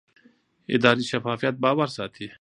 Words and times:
اداري 0.75 1.03
شفافیت 1.11 1.55
باور 1.63 1.89
ساتي 1.97 2.25